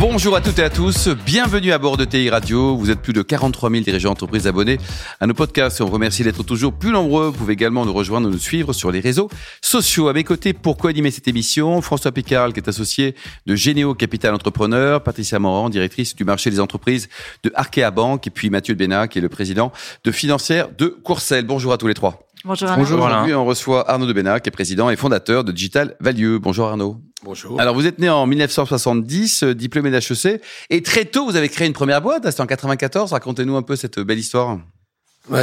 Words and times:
Bonjour 0.00 0.36
à 0.36 0.40
toutes 0.40 0.60
et 0.60 0.62
à 0.62 0.70
tous, 0.70 1.08
bienvenue 1.08 1.72
à 1.72 1.78
bord 1.78 1.96
de 1.96 2.04
TI 2.04 2.30
Radio. 2.30 2.76
Vous 2.76 2.88
êtes 2.88 3.02
plus 3.02 3.12
de 3.12 3.20
43 3.20 3.68
000 3.68 3.82
dirigeants 3.82 4.10
d'entreprises 4.10 4.46
abonnés 4.46 4.78
à 5.18 5.26
nos 5.26 5.34
podcasts 5.34 5.80
et 5.80 5.82
on 5.82 5.86
vous 5.86 5.92
remercie 5.92 6.22
d'être 6.22 6.44
toujours 6.44 6.72
plus 6.72 6.92
nombreux. 6.92 7.26
Vous 7.26 7.32
pouvez 7.32 7.54
également 7.54 7.84
nous 7.84 7.92
rejoindre, 7.92 8.30
nous 8.30 8.38
suivre 8.38 8.72
sur 8.72 8.92
les 8.92 9.00
réseaux 9.00 9.28
sociaux. 9.60 10.06
À 10.06 10.12
mes 10.12 10.22
côtés, 10.22 10.52
pour 10.52 10.76
co-animer 10.76 11.10
cette 11.10 11.26
émission, 11.26 11.82
François 11.82 12.12
Picard, 12.12 12.52
qui 12.52 12.60
est 12.60 12.68
associé 12.68 13.16
de 13.46 13.56
Généo 13.56 13.94
Capital 13.94 14.32
Entrepreneur, 14.34 15.02
Patricia 15.02 15.40
Morand, 15.40 15.68
directrice 15.68 16.14
du 16.14 16.22
marché 16.22 16.48
des 16.50 16.60
entreprises 16.60 17.08
de 17.42 17.50
Arkea 17.56 17.90
Bank, 17.90 18.24
et 18.24 18.30
puis 18.30 18.50
Mathieu 18.50 18.74
Bénat, 18.74 19.08
qui 19.08 19.18
est 19.18 19.22
le 19.22 19.28
président 19.28 19.72
de 20.04 20.12
Financière 20.12 20.68
de 20.78 20.86
Courcelles. 20.86 21.44
Bonjour 21.44 21.72
à 21.72 21.76
tous 21.76 21.88
les 21.88 21.94
trois. 21.94 22.27
Bonjour 22.44 22.68
Alain. 22.68 22.78
Bonjour 22.78 23.00
Aujourd'hui, 23.04 23.34
on 23.34 23.44
reçoit 23.44 23.90
Arnaud 23.90 24.06
de 24.06 24.12
Bénat, 24.12 24.40
qui 24.40 24.48
est 24.48 24.52
président 24.52 24.90
et 24.90 24.96
fondateur 24.96 25.42
de 25.42 25.50
Digital 25.50 25.96
Value. 26.00 26.36
Bonjour 26.36 26.68
Arnaud. 26.68 27.00
Bonjour. 27.24 27.60
Alors, 27.60 27.74
vous 27.74 27.86
êtes 27.86 27.98
né 27.98 28.08
en 28.08 28.26
1970, 28.26 29.42
euh, 29.42 29.54
diplômé 29.54 29.90
d'HEC, 29.90 30.40
et 30.70 30.82
très 30.82 31.04
tôt, 31.04 31.24
vous 31.24 31.34
avez 31.34 31.48
créé 31.48 31.66
une 31.66 31.72
première 31.72 32.00
boîte, 32.00 32.24
c'était 32.26 32.40
en 32.40 32.46
94. 32.46 33.12
Racontez-nous 33.12 33.56
un 33.56 33.62
peu 33.62 33.74
cette 33.74 33.98
belle 33.98 34.18
histoire. 34.18 34.58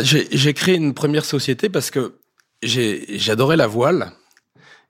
j'ai 0.04 0.54
créé 0.54 0.76
une 0.76 0.94
première 0.94 1.26
société 1.26 1.68
parce 1.68 1.91
que 1.91 2.16
j'adorais 2.63 3.57
la 3.57 3.68
voile 3.68 4.12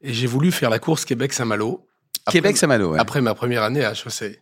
et 0.02 0.14
j'ai 0.14 0.28
voulu 0.28 0.52
faire 0.52 0.70
la 0.70 0.80
course 0.80 1.06
Québec-Saint-Malo. 1.06 1.88
Québec-Saint-Malo, 2.30 2.92
ouais. 2.92 3.00
Après 3.00 3.22
ma 3.22 3.34
première 3.34 3.64
année 3.64 3.84
à 3.84 3.94
HEC. 3.94 4.42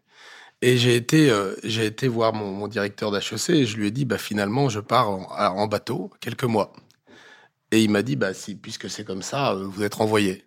Et 0.62 0.78
j'ai 0.78 0.96
été, 0.96 1.30
euh, 1.30 1.56
j'ai 1.64 1.86
été 1.86 2.08
voir 2.08 2.34
mon, 2.34 2.52
mon 2.52 2.68
directeur 2.68 3.12
d'HEC 3.12 3.50
et 3.50 3.66
je 3.66 3.76
lui 3.78 3.88
ai 3.88 3.92
dit, 3.92 4.06
bah, 4.06 4.18
finalement, 4.18 4.70
je 4.70 4.80
pars 4.80 5.10
en, 5.10 5.28
en 5.30 5.68
bateau 5.68 6.10
quelques 6.22 6.46
mois. 6.46 6.74
Et 7.74 7.82
il 7.82 7.90
m'a 7.90 8.04
dit, 8.04 8.16
bah, 8.16 8.36
si, 8.36 8.54
puisque 8.54 8.88
c'est 8.88 9.04
comme 9.04 9.24
ça, 9.24 9.54
euh, 9.54 9.66
vous 9.68 9.82
êtes 9.82 9.96
renvoyé. 9.96 10.46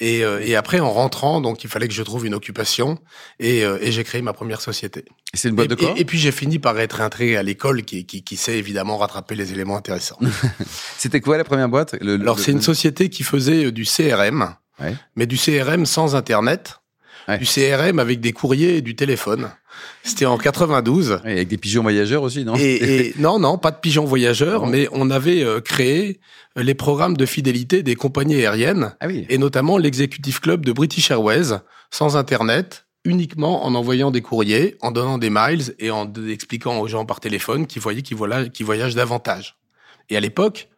Et, 0.00 0.24
euh, 0.24 0.44
et, 0.44 0.56
après, 0.56 0.80
en 0.80 0.90
rentrant, 0.92 1.40
donc 1.40 1.62
il 1.62 1.70
fallait 1.70 1.86
que 1.86 1.94
je 1.94 2.02
trouve 2.02 2.26
une 2.26 2.34
occupation 2.34 2.98
et, 3.38 3.64
euh, 3.64 3.78
et 3.80 3.92
j'ai 3.92 4.02
créé 4.02 4.20
ma 4.20 4.32
première 4.32 4.60
société. 4.60 5.04
Et 5.32 5.36
c'est 5.36 5.48
une 5.48 5.54
boîte 5.54 5.68
de 5.68 5.76
quoi 5.76 5.94
et, 5.96 6.04
puis 6.04 6.18
j'ai 6.18 6.32
fini 6.32 6.58
par 6.58 6.76
être 6.80 7.00
intrigué 7.00 7.36
à 7.36 7.44
l'école 7.44 7.84
qui, 7.84 8.04
qui, 8.04 8.24
qui, 8.24 8.36
sait 8.36 8.58
évidemment 8.58 8.96
rattraper 8.96 9.36
les 9.36 9.52
éléments 9.52 9.76
intéressants. 9.76 10.18
C'était 10.98 11.20
quoi 11.20 11.38
la 11.38 11.44
première 11.44 11.68
boîte? 11.68 11.94
Le, 12.00 12.14
Alors 12.14 12.40
c'est 12.40 12.50
une 12.50 12.62
société 12.62 13.08
qui 13.08 13.22
faisait 13.22 13.70
du 13.70 13.84
CRM, 13.84 14.56
ouais. 14.80 14.96
mais 15.14 15.26
du 15.26 15.36
CRM 15.36 15.86
sans 15.86 16.16
Internet, 16.16 16.80
ouais. 17.28 17.38
du 17.38 17.46
CRM 17.46 17.98
avec 17.98 18.20
des 18.20 18.32
courriers 18.32 18.76
et 18.76 18.82
du 18.82 18.96
téléphone. 18.96 19.50
C'était 20.02 20.26
en 20.26 20.38
92. 20.38 21.20
Et 21.24 21.32
avec 21.32 21.48
des 21.48 21.58
pigeons 21.58 21.82
voyageurs 21.82 22.22
aussi, 22.22 22.44
non 22.44 22.54
et, 22.56 23.08
et, 23.08 23.14
Non, 23.18 23.38
non, 23.38 23.58
pas 23.58 23.70
de 23.70 23.78
pigeons 23.78 24.04
voyageurs, 24.04 24.66
mais 24.66 24.88
on 24.92 25.10
avait 25.10 25.42
euh, 25.42 25.60
créé 25.60 26.20
les 26.56 26.74
programmes 26.74 27.16
de 27.16 27.26
fidélité 27.26 27.82
des 27.82 27.96
compagnies 27.96 28.36
aériennes, 28.36 28.94
ah 29.00 29.06
oui. 29.06 29.26
et 29.28 29.38
notamment 29.38 29.78
l'exécutif 29.78 30.40
club 30.40 30.64
de 30.64 30.72
British 30.72 31.10
Airways, 31.10 31.58
sans 31.90 32.16
Internet, 32.16 32.86
uniquement 33.04 33.64
en 33.64 33.74
envoyant 33.74 34.10
des 34.10 34.22
courriers, 34.22 34.76
en 34.80 34.90
donnant 34.90 35.18
des 35.18 35.30
miles 35.30 35.74
et 35.78 35.90
en 35.90 36.10
expliquant 36.28 36.78
aux 36.78 36.88
gens 36.88 37.04
par 37.04 37.20
téléphone 37.20 37.66
qu'ils 37.66 37.82
voyaient 37.82 38.02
qu'ils 38.02 38.16
voyagent 38.16 38.94
davantage. 38.94 39.56
Et 40.10 40.16
à 40.16 40.20
l'époque, 40.20 40.68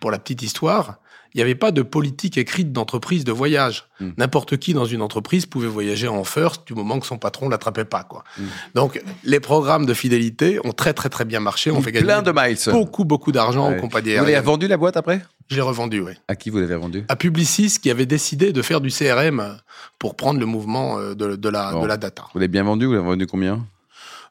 pour 0.00 0.10
la 0.10 0.18
petite 0.18 0.42
histoire, 0.42 0.98
il 1.36 1.40
n'y 1.40 1.42
avait 1.42 1.54
pas 1.54 1.70
de 1.70 1.82
politique 1.82 2.38
écrite 2.38 2.72
d'entreprise 2.72 3.24
de 3.24 3.30
voyage. 3.30 3.84
Mm. 4.00 4.08
N'importe 4.16 4.56
qui 4.56 4.72
dans 4.72 4.86
une 4.86 5.02
entreprise 5.02 5.44
pouvait 5.44 5.68
voyager 5.68 6.08
en 6.08 6.24
first 6.24 6.66
du 6.66 6.72
moment 6.72 6.98
que 6.98 7.06
son 7.06 7.18
patron 7.18 7.50
l'attrapait 7.50 7.84
pas, 7.84 8.04
quoi. 8.04 8.24
Mm. 8.38 8.42
Donc, 8.74 9.02
les 9.22 9.38
programmes 9.38 9.84
de 9.84 9.92
fidélité 9.92 10.58
ont 10.64 10.72
très, 10.72 10.94
très, 10.94 11.10
très 11.10 11.26
bien 11.26 11.40
marché. 11.40 11.70
On 11.70 11.82
fait 11.82 11.92
gagner 11.92 12.06
plein 12.06 12.22
de 12.22 12.32
miles. 12.34 12.56
beaucoup, 12.72 13.04
beaucoup 13.04 13.32
d'argent 13.32 13.68
ouais. 13.68 13.76
aux 13.76 13.80
compagnies 13.82 14.16
Vous 14.16 14.24
l'avez 14.24 14.40
vendu 14.40 14.66
la 14.66 14.78
boîte 14.78 14.96
après? 14.96 15.20
Je 15.48 15.56
l'ai 15.56 15.60
revendu, 15.60 16.00
oui. 16.00 16.12
À 16.26 16.36
qui 16.36 16.48
vous 16.48 16.58
l'avez 16.58 16.74
vendu? 16.74 17.04
À 17.08 17.16
Publicis, 17.16 17.78
qui 17.82 17.90
avait 17.90 18.06
décidé 18.06 18.54
de 18.54 18.62
faire 18.62 18.80
du 18.80 18.88
CRM 18.88 19.58
pour 19.98 20.16
prendre 20.16 20.40
le 20.40 20.46
mouvement 20.46 20.98
euh, 20.98 21.14
de, 21.14 21.36
de 21.36 21.48
la, 21.50 21.72
bon. 21.72 21.82
de 21.82 21.86
la 21.86 21.98
data. 21.98 22.24
Vous 22.32 22.38
l'avez 22.38 22.48
bien 22.48 22.64
vendu 22.64 22.86
Vous 22.86 22.94
l'avez 22.94 23.04
vendu 23.04 23.26
combien? 23.26 23.62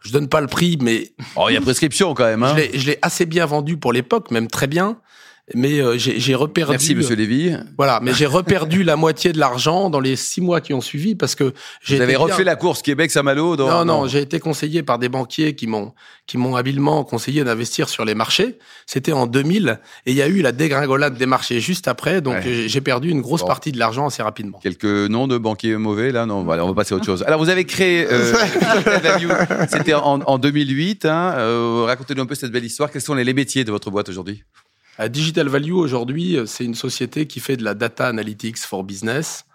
Je 0.02 0.12
donne 0.12 0.28
pas 0.28 0.42
le 0.42 0.48
prix, 0.48 0.80
mais 0.82 1.12
oh, 1.36 1.48
il 1.50 1.54
y 1.54 1.58
a 1.58 1.62
prescription 1.62 2.16
quand 2.16 2.26
même. 2.26 2.42
Hein 2.42 2.56
je 2.74 2.88
l'ai 2.88 2.98
assez 3.04 3.28
bien 3.28 3.46
vendu 3.46 3.78
pour 3.78 3.94
l'époque, 3.94 4.32
même 4.32 4.48
très 4.48 4.68
bien 4.68 4.98
mais 5.54 5.80
euh, 5.80 5.96
j'ai 5.98 6.34
reperdu. 6.34 6.72
Merci 6.72 6.96
Monsieur 6.96 7.16
Lévy. 7.16 7.56
Voilà, 7.78 8.00
mais 8.02 8.14
j'ai 8.14 8.26
reperdu 8.26 8.84
la 8.84 8.96
moitié 8.96 9.32
de 9.32 9.38
l'argent 9.38 9.92
dans 9.92 10.00
les 10.00 10.16
six 10.16 10.42
mois 10.42 10.60
qui 10.60 10.74
ont 10.74 10.82
suivi 10.82 11.14
parce 11.14 11.36
que 11.36 11.54
j'ai. 11.84 11.98
Vous 11.98 12.02
avez 12.02 12.16
refait 12.16 12.44
la 12.44 12.56
course 12.56 12.82
Québec 12.82 13.12
Saint-Malo. 13.12 13.56
Dans... 13.56 13.68
Non, 13.68 13.86
non, 13.86 14.02
non. 14.02 14.08
j'ai 14.08 14.22
été 14.22 14.40
conseillé 14.40 14.82
par 14.82 14.98
des 14.98 15.08
banquiers 15.08 15.54
qui 15.54 15.68
m'ont 15.68 15.94
qui 16.26 16.40
m'ont 16.40 16.56
habilement 16.56 17.04
conseillé 17.04 17.44
d'investir 17.44 17.90
sur 17.90 18.06
les 18.06 18.16
marchés. 18.16 18.58
C'était 18.88 19.12
en 19.12 19.28
2000 19.28 19.80
et 20.08 20.12
il 20.12 20.18
y 20.18 20.24
a 20.24 20.28
eu 20.28 20.42
la 20.42 20.52
dégringolade 20.52 21.16
des 21.16 21.28
marchés 21.28 21.60
juste 21.60 21.88
après, 21.88 22.22
donc 22.22 22.38
ouais. 22.44 22.68
j'ai 22.68 22.82
perdu 22.82 23.12
une 23.12 23.22
grosse 23.22 23.42
bon. 23.42 23.48
partie 23.48 23.72
de 23.72 23.78
l'argent 23.78 24.08
assez 24.08 24.24
rapidement. 24.24 24.60
Quelques 24.64 24.86
noms 24.86 25.28
de 25.28 25.38
banquiers 25.38 25.78
mauvais 25.78 26.12
là, 26.12 26.26
non, 26.26 26.44
voilà, 26.44 26.66
on 26.66 26.70
va 26.70 26.74
passer 26.74 26.96
à 26.96 26.98
autre 26.98 27.06
chose. 27.06 27.24
Alors 27.28 27.40
vous 27.40 27.50
avez 27.50 27.66
créé, 27.66 28.08
euh, 28.12 28.34
c'était 29.70 29.94
en, 29.94 30.22
en, 30.22 30.38
2008. 30.40 31.06
Hein, 31.06 31.34
euh, 31.38 31.84
Racontez-nous 31.86 32.24
un 32.24 32.26
peu 32.26 32.36
cette 32.36 32.52
belle 32.52 32.66
histoire. 32.66 32.90
Quels 32.90 33.04
sont 33.04 33.14
les 33.14 33.34
métiers 33.34 33.64
de 33.64 33.72
votre 33.72 33.92
boîte 33.92 34.10
aujourd'hui? 34.10 34.44
À 34.98 35.10
Digital 35.10 35.48
Value, 35.48 35.74
aujourd'hui, 35.74 36.38
c'est 36.46 36.66
une 36.66 36.76
société 36.76 37.28
qui 37.28 37.40
fait 37.40 37.58
de 37.58 37.64
la 37.64 37.74
data 37.74 38.08
analytics 38.08 38.60
for 38.60 38.84
business. 38.84 39.46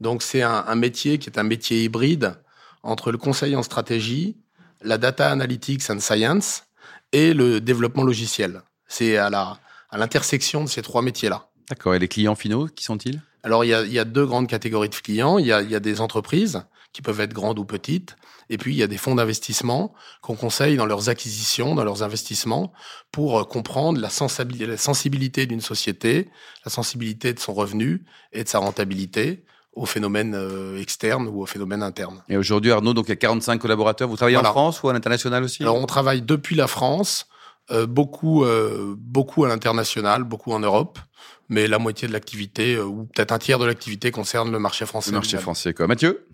Donc, 0.00 0.22
c'est 0.22 0.42
un, 0.42 0.64
un, 0.66 0.74
métier 0.74 1.18
qui 1.18 1.28
est 1.28 1.38
un 1.38 1.44
métier 1.44 1.84
hybride 1.84 2.34
entre 2.82 3.12
le 3.12 3.18
conseil 3.18 3.56
en 3.56 3.62
stratégie, 3.62 4.36
la 4.82 4.98
data 4.98 5.30
analytics 5.30 5.88
and 5.90 6.00
science 6.00 6.64
et 7.12 7.32
le 7.32 7.60
développement 7.60 8.04
logiciel. 8.04 8.62
C'est 8.86 9.16
à 9.16 9.30
la 9.30 9.58
à 9.94 9.96
l'intersection 9.96 10.64
de 10.64 10.68
ces 10.68 10.82
trois 10.82 11.02
métiers-là. 11.02 11.46
D'accord. 11.68 11.94
Et 11.94 12.00
les 12.00 12.08
clients 12.08 12.34
finaux, 12.34 12.66
qui 12.66 12.82
sont-ils? 12.82 13.22
Alors, 13.44 13.64
il 13.64 13.68
y, 13.68 13.74
a, 13.74 13.82
il 13.82 13.92
y 13.92 14.00
a 14.00 14.04
deux 14.04 14.26
grandes 14.26 14.48
catégories 14.48 14.88
de 14.88 14.94
clients. 14.96 15.38
Il 15.38 15.46
y 15.46 15.52
a, 15.52 15.62
il 15.62 15.70
y 15.70 15.76
a 15.76 15.80
des 15.80 16.00
entreprises 16.00 16.64
qui 16.94 17.02
peuvent 17.02 17.20
être 17.20 17.34
grandes 17.34 17.58
ou 17.58 17.66
petites. 17.66 18.16
Et 18.48 18.56
puis, 18.56 18.72
il 18.72 18.78
y 18.78 18.82
a 18.82 18.86
des 18.86 18.96
fonds 18.96 19.16
d'investissement 19.16 19.92
qu'on 20.22 20.36
conseille 20.36 20.76
dans 20.76 20.86
leurs 20.86 21.08
acquisitions, 21.08 21.74
dans 21.74 21.84
leurs 21.84 22.02
investissements, 22.02 22.72
pour 23.10 23.38
euh, 23.38 23.44
comprendre 23.44 24.00
la 24.00 24.08
sensibilité, 24.10 25.46
d'une 25.46 25.60
société, 25.60 26.30
la 26.64 26.70
sensibilité 26.70 27.34
de 27.34 27.40
son 27.40 27.52
revenu 27.52 28.04
et 28.32 28.44
de 28.44 28.48
sa 28.48 28.58
rentabilité 28.58 29.44
aux 29.72 29.86
phénomènes 29.86 30.36
euh, 30.36 30.80
externes 30.80 31.26
ou 31.26 31.42
aux 31.42 31.46
phénomènes 31.46 31.82
internes. 31.82 32.22
Et 32.28 32.36
aujourd'hui, 32.36 32.70
Arnaud, 32.70 32.94
donc 32.94 33.06
il 33.06 33.10
y 33.10 33.12
a 33.12 33.16
45 33.16 33.58
collaborateurs. 33.58 34.08
Vous 34.08 34.16
travaillez 34.16 34.36
voilà. 34.36 34.50
en 34.50 34.52
France 34.52 34.82
ou 34.82 34.88
à 34.88 34.92
l'international 34.92 35.42
aussi? 35.42 35.62
Alors, 35.62 35.76
on 35.76 35.86
travaille 35.86 36.22
depuis 36.22 36.54
la 36.54 36.68
France, 36.68 37.26
euh, 37.72 37.86
beaucoup, 37.86 38.44
euh, 38.44 38.94
beaucoup 38.96 39.44
à 39.44 39.48
l'international, 39.48 40.22
beaucoup 40.22 40.52
en 40.52 40.60
Europe 40.60 41.00
mais 41.48 41.66
la 41.66 41.78
moitié 41.78 42.08
de 42.08 42.12
l'activité, 42.12 42.74
euh, 42.74 42.84
ou 42.84 43.04
peut-être 43.04 43.32
un 43.32 43.38
tiers 43.38 43.58
de 43.58 43.64
l'activité 43.64 44.10
concerne 44.10 44.50
le 44.50 44.58
marché 44.58 44.86
français. 44.86 45.10
Le 45.10 45.16
marché 45.16 45.38
français, 45.38 45.74
quoi. 45.74 45.86
Mathieu? 45.86 46.26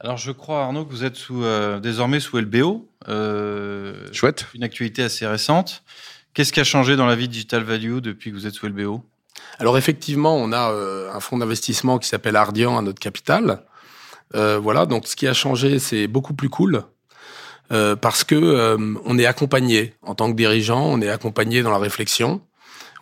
Alors 0.00 0.16
je 0.16 0.32
crois 0.32 0.62
Arnaud 0.62 0.84
que 0.84 0.90
vous 0.90 1.04
êtes 1.04 1.16
sous 1.16 1.44
euh, 1.44 1.78
désormais 1.78 2.20
sous 2.20 2.38
LBO. 2.38 2.88
Euh, 3.08 4.08
Chouette. 4.12 4.46
Une 4.54 4.64
actualité 4.64 5.02
assez 5.02 5.26
récente. 5.26 5.82
Qu'est-ce 6.32 6.52
qui 6.52 6.60
a 6.60 6.64
changé 6.64 6.96
dans 6.96 7.06
la 7.06 7.16
vie 7.16 7.28
de 7.28 7.32
Digital 7.32 7.62
Value 7.64 7.98
depuis 7.98 8.30
que 8.30 8.36
vous 8.36 8.46
êtes 8.46 8.54
sous 8.54 8.66
LBO 8.66 9.04
Alors 9.58 9.76
effectivement, 9.76 10.36
on 10.36 10.52
a 10.52 10.70
euh, 10.70 11.12
un 11.12 11.20
fonds 11.20 11.38
d'investissement 11.38 11.98
qui 11.98 12.08
s'appelle 12.08 12.36
Ardian 12.36 12.78
à 12.78 12.82
notre 12.82 13.00
capital. 13.00 13.62
Euh, 14.36 14.58
voilà, 14.58 14.86
donc 14.86 15.06
ce 15.06 15.16
qui 15.16 15.26
a 15.26 15.34
changé, 15.34 15.78
c'est 15.78 16.06
beaucoup 16.06 16.34
plus 16.34 16.48
cool. 16.48 16.84
Euh, 17.72 17.94
parce 17.94 18.24
que 18.24 18.76
on 19.04 19.18
est 19.18 19.26
accompagné 19.26 19.94
en 20.02 20.14
tant 20.14 20.30
que 20.30 20.36
dirigeant, 20.36 20.82
on 20.82 21.00
est 21.00 21.10
accompagné 21.10 21.62
dans 21.62 21.70
la 21.70 21.78
réflexion, 21.78 22.40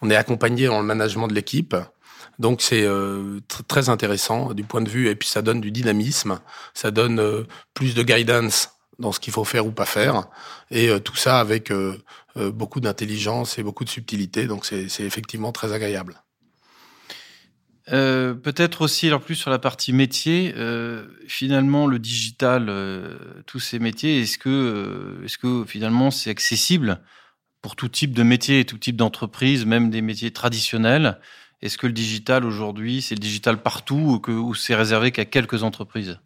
on 0.02 0.10
est 0.10 0.16
accompagné 0.16 0.66
dans 0.66 0.80
le 0.80 0.86
management 0.86 1.28
de 1.28 1.34
l'équipe, 1.34 1.76
donc 2.38 2.62
c'est 2.62 2.84
euh, 2.84 3.40
très 3.66 3.88
intéressant 3.88 4.54
du 4.54 4.62
point 4.62 4.80
de 4.80 4.88
vue 4.88 5.08
et 5.08 5.16
puis 5.16 5.28
ça 5.28 5.42
donne 5.42 5.60
du 5.60 5.70
dynamisme, 5.70 6.40
ça 6.72 6.90
donne 6.90 7.18
euh, 7.18 7.44
plus 7.74 7.94
de 7.94 8.02
guidance 8.02 8.70
dans 8.98 9.12
ce 9.12 9.20
qu'il 9.20 9.32
faut 9.32 9.44
faire 9.44 9.66
ou 9.66 9.72
pas 9.72 9.86
faire 9.86 10.24
et 10.70 10.88
euh, 10.88 10.98
tout 10.98 11.16
ça 11.16 11.40
avec 11.40 11.72
beaucoup 12.36 12.78
d'intelligence 12.80 13.58
et 13.58 13.64
beaucoup 13.64 13.84
de 13.84 13.88
subtilité. 13.88 14.46
Donc 14.46 14.64
c'est 14.64 15.00
effectivement 15.00 15.50
très 15.50 15.72
agréable. 15.72 16.22
Peut-être 17.86 18.82
aussi, 18.82 19.08
alors 19.08 19.22
plus 19.22 19.34
sur 19.34 19.50
la 19.50 19.58
partie 19.58 19.92
métier, 19.92 20.54
finalement 21.26 21.88
le 21.88 21.98
digital, 21.98 22.72
tous 23.46 23.58
ces 23.58 23.80
métiers, 23.80 24.20
est-ce 24.20 24.38
que, 24.38 25.20
est-ce 25.24 25.38
que 25.38 25.64
finalement 25.66 26.12
c'est 26.12 26.30
accessible 26.30 27.00
pour 27.60 27.74
tout 27.74 27.88
type 27.88 28.12
de 28.12 28.22
métier 28.22 28.64
tout 28.64 28.78
type 28.78 28.96
d'entreprise, 28.96 29.64
même 29.64 29.90
des 29.90 30.02
métiers 30.02 30.30
traditionnels? 30.30 31.18
Est-ce 31.62 31.78
que 31.78 31.86
le 31.86 31.92
digital 31.92 32.44
aujourd'hui, 32.44 33.02
c'est 33.02 33.14
le 33.14 33.20
digital 33.20 33.62
partout 33.62 33.96
ou, 33.96 34.18
que, 34.20 34.30
ou 34.30 34.54
c'est 34.54 34.74
réservé 34.74 35.10
qu'à 35.10 35.24
quelques 35.24 35.62
entreprises? 35.62 36.18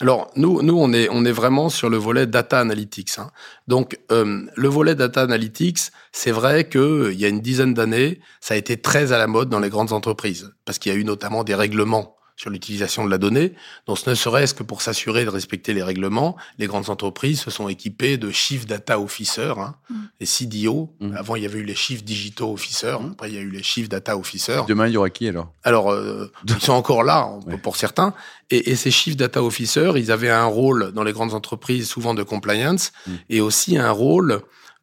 Alors 0.00 0.32
nous, 0.34 0.62
nous 0.62 0.76
on 0.76 0.92
est 0.92 1.08
on 1.10 1.24
est 1.24 1.32
vraiment 1.32 1.68
sur 1.68 1.88
le 1.88 1.96
volet 1.96 2.26
data 2.26 2.58
analytics. 2.58 3.18
Hein. 3.18 3.30
Donc 3.68 4.00
euh, 4.10 4.44
le 4.56 4.68
volet 4.68 4.96
data 4.96 5.22
analytics, 5.22 5.78
c'est 6.10 6.32
vrai 6.32 6.64
que 6.64 7.10
il 7.12 7.20
y 7.20 7.24
a 7.24 7.28
une 7.28 7.40
dizaine 7.40 7.72
d'années, 7.72 8.20
ça 8.40 8.54
a 8.54 8.56
été 8.56 8.76
très 8.80 9.12
à 9.12 9.18
la 9.18 9.28
mode 9.28 9.48
dans 9.48 9.60
les 9.60 9.68
grandes 9.68 9.92
entreprises 9.92 10.52
parce 10.64 10.78
qu'il 10.78 10.92
y 10.92 10.94
a 10.94 10.98
eu 10.98 11.04
notamment 11.04 11.44
des 11.44 11.54
règlements 11.54 12.16
sur 12.36 12.50
l'utilisation 12.50 13.04
de 13.04 13.10
la 13.10 13.18
donnée. 13.18 13.52
Donc, 13.86 13.98
ce 13.98 14.08
ne 14.10 14.14
serait-ce 14.14 14.54
que 14.54 14.62
pour 14.62 14.82
s'assurer 14.82 15.24
de 15.24 15.30
respecter 15.30 15.74
les 15.74 15.82
règlements, 15.82 16.36
les 16.58 16.66
grandes 16.66 16.88
entreprises 16.90 17.40
se 17.40 17.50
sont 17.50 17.68
équipées 17.68 18.16
de 18.16 18.30
Chief 18.30 18.66
Data 18.66 18.98
Officer, 18.98 19.54
hein, 19.58 19.74
Mm. 19.90 19.94
les 20.20 20.26
CDO. 20.26 20.94
Mm. 21.00 21.16
Avant, 21.16 21.36
il 21.36 21.42
y 21.42 21.46
avait 21.46 21.58
eu 21.60 21.64
les 21.64 21.74
Chief 21.74 22.02
Digital 22.04 22.46
Officer. 22.48 22.96
Mm. 23.00 23.10
Après, 23.12 23.28
il 23.30 23.34
y 23.34 23.38
a 23.38 23.42
eu 23.42 23.50
les 23.50 23.62
Chief 23.62 23.88
Data 23.88 24.16
Officer. 24.16 24.62
Demain, 24.66 24.86
il 24.88 24.94
y 24.94 24.96
aura 24.96 25.10
qui 25.10 25.28
alors? 25.28 25.52
Alors, 25.62 25.90
euh, 25.92 26.32
ils 26.48 26.60
sont 26.60 26.72
encore 26.72 27.02
là 27.04 27.26
on- 27.28 27.40
Ouais. 27.50 27.56
pour 27.58 27.76
certains. 27.76 28.14
Et, 28.50 28.70
et 28.70 28.76
ces 28.76 28.90
Chief 28.90 29.16
Data 29.16 29.42
Officer, 29.42 29.92
ils 29.96 30.10
avaient 30.10 30.30
un 30.30 30.44
rôle 30.46 30.92
dans 30.92 31.04
les 31.04 31.12
grandes 31.12 31.34
entreprises, 31.34 31.88
souvent 31.88 32.14
de 32.14 32.22
compliance, 32.22 32.92
et 33.28 33.40
aussi 33.40 33.76
un 33.78 33.90
rôle 33.90 34.40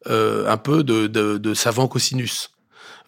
euh, 0.08 0.48
un 0.48 0.56
peu 0.56 0.82
de, 0.82 1.06
de, 1.08 1.36
de 1.36 1.54
savant 1.54 1.86
cosinus. 1.88 2.50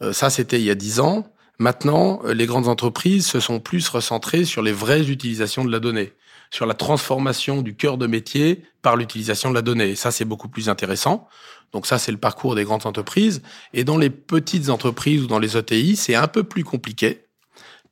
Euh, 0.03 0.13
ça, 0.13 0.29
c'était 0.31 0.59
il 0.61 0.65
y 0.65 0.71
a 0.71 0.75
dix 0.75 1.01
ans. 1.01 1.27
Maintenant, 1.59 2.21
euh, 2.25 2.35
les 2.35 2.47
grandes 2.47 2.69
entreprises 2.69 3.27
se 3.27 3.41
sont 3.41 3.61
plus 3.61 3.89
recentrées 3.89 4.45
sur 4.45 4.63
les 4.63 4.73
vraies 4.73 5.11
utilisations 5.11 5.65
de 5.65 5.71
la 5.71 5.81
donnée, 5.81 6.13
sur 6.51 6.67
la 6.67 6.75
transformation 6.75 7.63
du 7.63 7.77
cœur 7.77 7.99
de 7.99 8.07
métier 8.07 8.65
par 8.83 8.97
l'utilisation 8.97 9.51
de 9.51 9.55
la 9.55 9.63
donnée. 9.63 9.95
Ça, 9.95 10.11
c'est 10.11 10.25
beaucoup 10.25 10.49
plus 10.49 10.69
intéressant. 10.69 11.29
Donc 11.73 11.87
ça, 11.87 11.99
c'est 11.99 12.13
le 12.13 12.19
parcours 12.19 12.55
des 12.55 12.65
grandes 12.65 12.87
entreprises. 12.87 13.43
Et 13.73 13.85
dans 13.85 13.97
les 13.97 14.11
petites 14.11 14.69
entreprises 14.69 15.23
ou 15.23 15.27
dans 15.27 15.39
les 15.39 15.57
ETI, 15.57 15.97
c'est 15.97 16.15
un 16.15 16.29
peu 16.29 16.43
plus 16.43 16.65
compliqué 16.65 17.27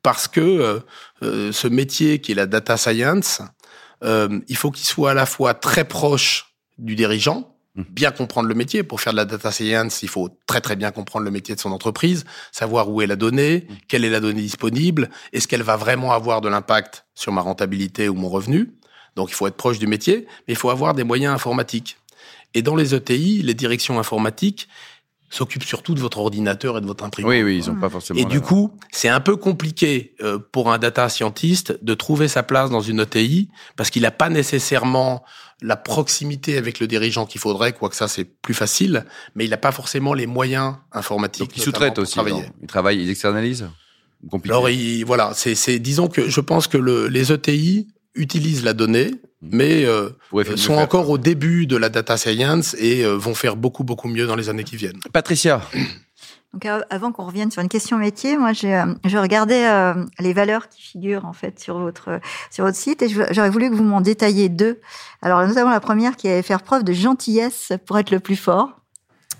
parce 0.03 0.27
que 0.27 0.41
euh, 0.41 0.79
euh, 1.23 1.51
ce 1.51 1.67
métier 1.67 2.21
qui 2.21 2.31
est 2.31 2.35
la 2.35 2.45
data 2.45 2.77
science, 2.77 3.41
euh, 4.03 4.39
il 4.47 4.55
faut 4.55 4.71
qu'il 4.71 4.85
soit 4.85 5.11
à 5.11 5.13
la 5.13 5.25
fois 5.25 5.53
très 5.53 5.85
proche 5.85 6.55
du 6.77 6.95
dirigeant. 6.95 7.50
Bien 7.75 8.11
comprendre 8.11 8.47
le 8.49 8.55
métier. 8.55 8.83
Pour 8.83 8.99
faire 9.01 9.13
de 9.13 9.17
la 9.17 9.25
data 9.25 9.51
science, 9.51 10.03
il 10.03 10.09
faut 10.09 10.29
très 10.45 10.59
très 10.61 10.75
bien 10.75 10.91
comprendre 10.91 11.25
le 11.25 11.31
métier 11.31 11.55
de 11.55 11.59
son 11.59 11.71
entreprise, 11.71 12.25
savoir 12.51 12.89
où 12.89 13.01
est 13.01 13.07
la 13.07 13.15
donnée, 13.15 13.65
Mhm. 13.69 13.75
quelle 13.87 14.05
est 14.05 14.09
la 14.09 14.19
donnée 14.19 14.41
disponible, 14.41 15.09
est-ce 15.33 15.47
qu'elle 15.47 15.63
va 15.63 15.77
vraiment 15.77 16.11
avoir 16.11 16.41
de 16.41 16.49
l'impact 16.49 17.05
sur 17.15 17.31
ma 17.31 17.41
rentabilité 17.41 18.09
ou 18.09 18.13
mon 18.15 18.29
revenu. 18.29 18.73
Donc 19.15 19.29
il 19.29 19.33
faut 19.33 19.47
être 19.47 19.55
proche 19.57 19.79
du 19.79 19.87
métier, 19.87 20.25
mais 20.47 20.53
il 20.53 20.57
faut 20.57 20.69
avoir 20.69 20.93
des 20.93 21.03
moyens 21.03 21.33
informatiques. 21.33 21.97
Et 22.53 22.61
dans 22.61 22.75
les 22.75 22.93
ETI, 22.93 23.41
les 23.41 23.53
directions 23.53 23.99
informatiques 23.99 24.67
s'occupent 25.31 25.63
surtout 25.63 25.95
de 25.95 25.99
votre 25.99 26.19
ordinateur 26.19 26.77
et 26.77 26.81
de 26.81 26.85
votre 26.85 27.03
imprimante. 27.03 27.31
Oui, 27.31 27.41
oui, 27.41 27.57
ils 27.57 27.69
ont 27.71 27.75
pas 27.75 27.89
forcément. 27.89 28.19
Et 28.19 28.25
du 28.25 28.41
coup, 28.41 28.77
c'est 28.91 29.09
un 29.09 29.21
peu 29.21 29.37
compliqué 29.37 30.13
euh, 30.21 30.37
pour 30.51 30.71
un 30.71 30.77
data 30.77 31.09
scientist 31.09 31.83
de 31.83 31.93
trouver 31.93 32.27
sa 32.27 32.43
place 32.43 32.69
dans 32.69 32.81
une 32.81 32.99
ETI 32.99 33.49
parce 33.77 33.89
qu'il 33.89 34.03
n'a 34.03 34.11
pas 34.11 34.29
nécessairement 34.29 35.23
la 35.61 35.77
proximité 35.77 36.57
avec 36.57 36.79
le 36.79 36.87
dirigeant 36.87 37.25
qu'il 37.25 37.39
faudrait, 37.39 37.73
quoique 37.73 37.95
ça 37.95 38.07
c'est 38.07 38.25
plus 38.25 38.53
facile, 38.53 39.05
mais 39.35 39.45
il 39.45 39.51
n'a 39.51 39.57
pas 39.57 39.71
forcément 39.71 40.13
les 40.13 40.27
moyens 40.27 40.75
informatiques. 40.91 41.49
donc 41.49 41.57
ils 41.57 41.61
sous-traitent 41.61 41.99
aussi. 41.99 42.19
Ils 42.61 42.67
travaillent, 42.67 43.01
ils 43.01 43.09
externalisent. 43.09 43.69
Compliqué? 44.29 44.53
Alors 44.53 44.69
il, 44.69 45.03
voilà, 45.03 45.31
c'est 45.33 45.55
c'est 45.55 45.79
disons 45.79 46.07
que 46.07 46.29
je 46.29 46.41
pense 46.41 46.67
que 46.67 46.77
le, 46.77 47.07
les 47.07 47.31
ETI 47.31 47.87
utilisent 48.15 48.63
la 48.63 48.73
donnée, 48.73 49.11
mais 49.41 49.85
euh, 49.85 50.09
sont 50.55 50.73
faire. 50.75 50.77
encore 50.79 51.09
au 51.09 51.17
début 51.17 51.65
de 51.67 51.75
la 51.77 51.89
data 51.89 52.17
science 52.17 52.75
et 52.79 53.03
euh, 53.03 53.15
vont 53.15 53.33
faire 53.33 53.55
beaucoup 53.55 53.83
beaucoup 53.83 54.07
mieux 54.07 54.27
dans 54.27 54.35
les 54.35 54.49
années 54.49 54.63
qui 54.63 54.75
viennent. 54.75 54.99
Patricia, 55.13 55.61
Donc 56.53 56.65
euh, 56.65 56.81
avant 56.89 57.11
qu'on 57.11 57.25
revienne 57.25 57.49
sur 57.49 57.61
une 57.61 57.69
question 57.69 57.97
métier, 57.97 58.37
moi 58.37 58.53
j'ai 58.53 58.75
euh, 58.75 58.85
je 59.05 59.17
regardais 59.17 59.67
euh, 59.67 59.93
les 60.19 60.33
valeurs 60.33 60.67
qui 60.69 60.81
figurent 60.81 61.25
en 61.25 61.33
fait 61.33 61.59
sur 61.59 61.79
votre 61.79 62.19
sur 62.51 62.65
votre 62.65 62.77
site 62.77 63.01
et 63.01 63.09
j'aurais 63.09 63.49
voulu 63.49 63.69
que 63.69 63.75
vous 63.75 63.83
m'en 63.83 64.01
détailliez 64.01 64.49
deux. 64.49 64.79
Alors 65.21 65.45
notamment 65.47 65.71
la 65.71 65.79
première 65.79 66.15
qui 66.17 66.27
est 66.27 66.41
faire 66.41 66.61
preuve 66.61 66.83
de 66.83 66.93
gentillesse 66.93 67.71
pour 67.85 67.97
être 67.97 68.11
le 68.11 68.19
plus 68.19 68.35
fort, 68.35 68.69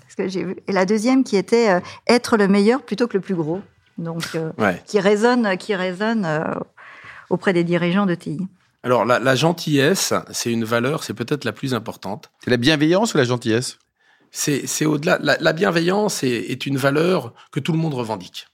parce 0.02 0.14
que 0.16 0.28
j'ai 0.28 0.44
vu, 0.44 0.56
et 0.66 0.72
la 0.72 0.86
deuxième 0.86 1.22
qui 1.22 1.36
était 1.36 1.70
euh, 1.70 1.80
être 2.08 2.36
le 2.36 2.48
meilleur 2.48 2.82
plutôt 2.82 3.06
que 3.06 3.14
le 3.16 3.20
plus 3.22 3.34
gros. 3.34 3.60
Donc 3.98 4.24
euh, 4.34 4.50
Ouais. 4.58 4.82
qui 4.86 4.98
résonne 4.98 5.56
qui 5.58 5.74
résonne 5.74 6.24
euh, 6.24 6.44
auprès 7.28 7.52
des 7.52 7.62
dirigeants 7.62 8.06
de 8.06 8.14
TI. 8.14 8.48
Alors 8.84 9.04
la, 9.04 9.18
la 9.18 9.34
gentillesse, 9.36 10.12
c'est 10.32 10.50
une 10.52 10.64
valeur, 10.64 11.04
c'est 11.04 11.14
peut-être 11.14 11.44
la 11.44 11.52
plus 11.52 11.74
importante. 11.74 12.30
c'est 12.44 12.50
la 12.50 12.56
bienveillance 12.56 13.14
ou 13.14 13.18
la 13.18 13.24
gentillesse? 13.24 13.78
C'est 14.30 14.66
c'est 14.66 14.86
au-delà. 14.86 15.18
La, 15.22 15.36
la 15.38 15.52
bienveillance 15.52 16.24
est, 16.24 16.50
est 16.50 16.66
une 16.66 16.76
valeur 16.78 17.34
que 17.52 17.60
tout 17.60 17.72
le 17.72 17.78
monde 17.78 17.94
revendique. 17.94 18.46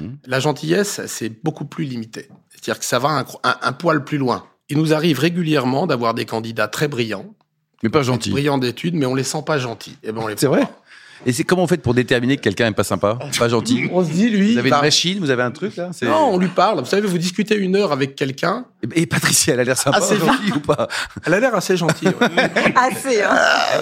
Mhm. 0.00 0.18
La 0.26 0.40
gentillesse, 0.40 1.00
c'est 1.06 1.42
beaucoup 1.44 1.64
plus 1.66 1.84
limité. 1.84 2.28
C'est-à-dire 2.50 2.78
que 2.78 2.84
ça 2.84 2.98
va 2.98 3.08
un, 3.10 3.24
un- 3.42 3.56
un 3.60 3.72
poil 3.72 4.04
plus 4.04 4.18
loin. 4.18 4.46
Il 4.70 4.78
nous 4.78 4.94
arrive 4.94 5.18
régulièrement 5.18 5.86
d'avoir 5.86 6.14
des 6.14 6.24
candidats 6.24 6.68
très 6.68 6.88
brillants, 6.88 7.34
Mais 7.82 7.90
pas 7.90 8.02
gentil. 8.02 8.30
brillants 8.30 8.56
d'études, 8.58 8.94
mais 8.94 9.04
on 9.06 9.14
les 9.14 9.24
sent 9.24 9.42
pas 9.44 9.58
gentils. 9.58 9.96
Et 10.02 10.10
ben 10.12 10.22
on 10.22 10.26
les 10.28 10.36
C'est 10.38 10.46
vrai 10.46 10.62
pas. 10.62 10.80
Et 11.26 11.32
c'est 11.32 11.44
comment 11.44 11.62
vous 11.62 11.68
faites 11.68 11.82
pour 11.82 11.94
déterminer 11.94 12.36
que 12.36 12.42
quelqu'un 12.42 12.66
est 12.66 12.72
pas 12.72 12.84
sympa, 12.84 13.18
pas 13.38 13.48
gentil? 13.48 13.88
On 13.92 14.04
se 14.04 14.10
dit 14.10 14.28
lui. 14.30 14.52
Vous 14.52 14.58
avez 14.58 14.70
bah, 14.70 14.76
une 14.78 14.82
machine, 14.82 15.18
vous 15.20 15.30
avez 15.30 15.42
un 15.42 15.50
truc 15.52 15.76
là? 15.76 15.90
C'est- 15.92 16.06
non, 16.06 16.30
on 16.32 16.38
lui 16.38 16.48
parle. 16.48 16.80
Vous 16.80 16.86
savez, 16.86 17.06
vous 17.06 17.18
discutez 17.18 17.56
une 17.56 17.76
heure 17.76 17.92
avec 17.92 18.14
quelqu'un. 18.14 18.66
Et 18.94 19.06
Patricia, 19.06 19.54
elle 19.54 19.60
a 19.60 19.64
l'air 19.64 19.78
sympa, 19.78 19.98
Ah, 20.00 20.04
c'est 20.04 20.18
gentille 20.18 20.52
ou 20.54 20.60
pas? 20.60 20.88
Elle 21.24 21.34
a 21.34 21.40
l'air 21.40 21.54
assez 21.54 21.76
gentille. 21.76 22.08
ouais. 22.08 22.74
Assez. 22.76 23.22
Hein 23.22 23.36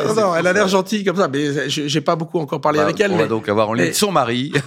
non, 0.09 0.15
non, 0.15 0.37
elle 0.37 0.47
a 0.47 0.53
l'air 0.53 0.69
gentille 0.69 1.05
comme 1.05 1.17
ça, 1.17 1.29
mais 1.29 1.69
j'ai 1.69 2.01
pas 2.01 2.17
beaucoup 2.17 2.39
encore 2.39 2.61
parlé 2.61 2.79
Bah, 2.79 2.85
avec 2.85 3.01
elle. 3.01 3.13
On 3.13 3.17
mais... 3.17 3.23
va 3.23 3.29
donc 3.29 3.49
avoir 3.49 3.69
en 3.69 3.73
ligne 3.75 3.87
mais- 3.87 3.93
son 3.93 4.13
mari. 4.13 4.53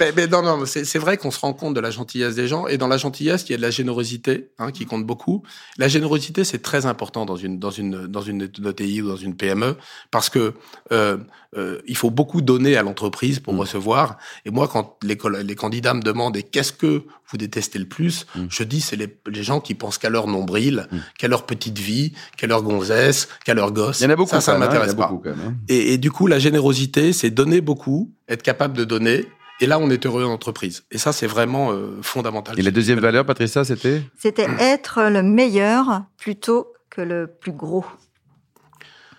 Mais, 0.00 0.12
mais 0.16 0.26
non, 0.26 0.42
non, 0.42 0.64
c'est 0.66 0.98
vrai 0.98 1.16
qu'on 1.16 1.30
se 1.30 1.40
rend 1.40 1.52
compte 1.52 1.74
de 1.74 1.80
la 1.80 1.90
gentillesse 1.90 2.34
des 2.34 2.46
gens, 2.48 2.66
et 2.66 2.76
dans 2.78 2.88
la 2.88 2.96
gentillesse, 2.98 3.44
il 3.48 3.52
y 3.52 3.54
a 3.54 3.56
de 3.58 3.62
la 3.62 3.70
générosité, 3.70 4.50
hein, 4.58 4.70
qui 4.72 4.84
compte 4.86 5.04
beaucoup. 5.06 5.42
La 5.78 5.88
générosité, 5.88 6.44
c'est 6.44 6.60
très 6.62 6.86
important 6.86 7.24
dans 7.26 7.36
une 7.36 7.58
dans 7.58 7.70
une 7.70 8.06
dans 8.06 8.22
une 8.22 8.42
ETI 8.64 9.02
ou 9.02 9.08
dans 9.08 9.16
une 9.16 9.34
PME, 9.36 9.76
parce 10.10 10.28
que 10.30 10.52
euh, 10.92 11.16
euh, 11.56 11.78
il 11.86 11.96
faut 11.96 12.10
beaucoup 12.10 12.40
donner 12.42 12.76
à 12.76 12.82
l'entreprise 12.82 13.40
pour 13.40 13.54
Mm. 13.54 13.60
recevoir. 13.60 14.18
Et 14.44 14.50
moi, 14.50 14.68
quand 14.68 14.96
les, 15.02 15.16
les 15.44 15.54
candidats 15.54 15.94
me 15.94 16.02
demandent 16.02 16.36
et 16.36 16.42
qu'est-ce 16.42 16.72
que 16.72 17.04
vous 17.30 17.36
détestez 17.38 17.78
le 17.78 17.86
plus, 17.86 18.26
Mm. 18.36 18.46
je 18.48 18.62
dis 18.62 18.80
c'est 18.80 18.96
les, 18.96 19.16
les 19.30 19.42
gens 19.42 19.60
qui 19.60 19.74
pensent 19.74 19.98
qu'à 19.98 20.10
leur 20.10 20.26
nombril, 20.26 20.86
Mm. 20.92 20.96
qu'à 21.18 21.28
leur 21.28 21.44
petite 21.46 21.78
vie, 21.78 22.12
qu'à 22.36 22.46
leur 22.46 22.62
gonzesse, 22.62 23.28
qu'à 23.44 23.54
leur 23.54 23.72
gosse. 23.72 24.00
Il 24.00 24.04
y 24.04 24.06
en 24.06 24.10
a 24.10 24.16
beaucoup, 24.16 24.30
Ça, 24.30 24.40
ça 24.40 24.54
hein, 24.54 24.58
m'intéresse 24.58 24.94
pas. 24.94 25.08
beaucoup, 25.08 25.22
quand 25.22 25.30
même, 25.36 25.48
hein. 25.48 25.54
Et, 25.68 25.94
et 25.94 25.98
du 25.98 26.10
coup, 26.10 26.26
la 26.26 26.38
générosité, 26.38 27.12
c'est 27.12 27.30
donner 27.30 27.60
beaucoup, 27.60 28.12
être 28.28 28.42
capable 28.42 28.76
de 28.76 28.84
donner. 28.84 29.26
Et 29.60 29.66
là, 29.66 29.78
on 29.78 29.88
est 29.88 30.04
heureux 30.04 30.24
en 30.24 30.32
entreprise. 30.32 30.84
Et 30.90 30.98
ça, 30.98 31.12
c'est 31.12 31.26
vraiment 31.26 31.72
euh, 31.72 31.98
fondamental. 32.02 32.58
Et 32.58 32.62
la 32.62 32.70
deuxième 32.70 33.00
valeur, 33.00 33.24
Patricia, 33.24 33.64
c'était? 33.64 34.02
C'était 34.18 34.46
être 34.60 35.08
le 35.10 35.22
meilleur 35.22 36.02
plutôt 36.18 36.66
que 36.90 37.00
le 37.00 37.26
plus 37.26 37.52
gros. 37.52 37.84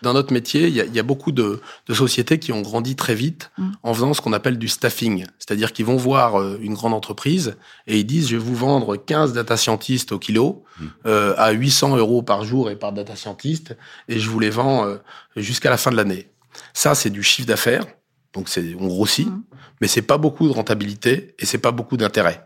Dans 0.04 0.14
notre 0.14 0.32
métier, 0.34 0.68
il 0.68 0.74
y 0.76 0.82
a, 0.82 0.86
il 0.86 0.94
y 0.94 1.00
a 1.00 1.04
beaucoup 1.04 1.32
de, 1.32 1.62
de 1.88 1.94
sociétés 1.94 2.38
qui 2.40 2.52
ont 2.52 2.62
grandi 2.62 2.96
très 2.96 3.16
vite 3.16 3.52
Mm. 3.58 3.72
en 3.84 3.94
faisant 3.94 4.14
ce 4.14 4.22
qu'on 4.22 4.34
appelle 4.34 4.58
du 4.58 4.68
staffing. 4.68 5.26
C'est-à-dire 5.40 5.74
qu'ils 5.74 5.86
vont 5.86 5.98
voir 5.98 6.40
euh, 6.40 6.58
une 6.62 6.74
grande 6.76 6.94
entreprise 6.94 7.56
et 7.88 7.98
ils 8.00 8.06
disent, 8.06 8.28
je 8.30 8.36
vais 8.36 8.44
vous 8.44 8.56
vendre 8.56 8.96
15 8.96 9.34
data 9.34 9.58
scientists 9.58 10.12
au 10.12 10.20
kilo 10.20 10.64
Mm. 10.80 10.86
euh, 11.08 11.34
à 11.38 11.52
800 11.52 11.98
euros 11.98 12.22
par 12.22 12.44
jour 12.44 12.70
et 12.70 12.76
par 12.76 12.92
data 12.94 13.16
scientist 13.16 13.76
et 14.08 14.20
je 14.20 14.30
vous 14.30 14.40
les 14.40 14.52
vends 14.52 14.86
euh, 14.86 14.98
jusqu'à 15.36 15.70
la 15.72 15.78
fin 15.78 15.90
de 15.92 15.96
l'année. 15.96 16.30
Ça, 16.74 16.94
c'est 16.96 17.10
du 17.10 17.24
chiffre 17.24 17.48
d'affaires. 17.48 17.86
Donc, 18.34 18.50
c'est, 18.50 18.76
on 18.80 18.88
grossit, 18.88 19.28
Mm. 19.28 19.42
mais 19.82 19.88
c'est 19.88 20.02
pas 20.04 20.18
beaucoup 20.20 20.48
de 20.48 20.54
rentabilité 20.54 21.34
et 21.40 21.46
c'est 21.48 21.58
pas 21.58 21.72
beaucoup 21.72 21.98
d'intérêt. 21.98 22.44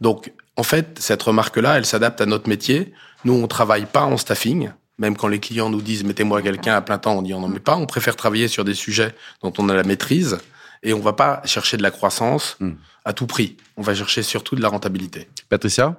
Donc, 0.00 0.32
en 0.56 0.62
fait, 0.62 0.98
cette 1.00 1.22
remarque-là, 1.22 1.78
elle 1.78 1.86
s'adapte 1.86 2.20
à 2.20 2.26
notre 2.26 2.48
métier. 2.48 2.92
Nous, 3.24 3.32
on 3.32 3.46
travaille 3.48 3.86
pas 3.86 4.04
en 4.04 4.16
staffing. 4.16 4.70
Même 4.98 5.16
quand 5.16 5.28
les 5.28 5.40
clients 5.40 5.70
nous 5.70 5.82
disent 5.82 6.04
mettez-moi 6.04 6.40
quelqu'un 6.42 6.74
à 6.76 6.80
plein 6.80 6.98
temps, 6.98 7.16
on 7.18 7.22
dit 7.22 7.34
on 7.34 7.40
n'en 7.40 7.48
met 7.48 7.58
pas. 7.60 7.76
On 7.76 7.86
préfère 7.86 8.14
travailler 8.16 8.46
sur 8.48 8.64
des 8.64 8.74
sujets 8.74 9.14
dont 9.42 9.52
on 9.58 9.68
a 9.68 9.74
la 9.74 9.82
maîtrise 9.82 10.38
et 10.82 10.92
on 10.92 11.00
va 11.00 11.12
pas 11.14 11.40
chercher 11.44 11.76
de 11.76 11.82
la 11.82 11.90
croissance 11.90 12.56
Hmm. 12.60 12.72
à 13.04 13.12
tout 13.12 13.26
prix. 13.26 13.56
On 13.76 13.82
va 13.82 13.94
chercher 13.94 14.22
surtout 14.22 14.54
de 14.54 14.62
la 14.62 14.68
rentabilité. 14.68 15.28
Patricia 15.48 15.96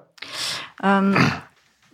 Euh, 0.83 1.13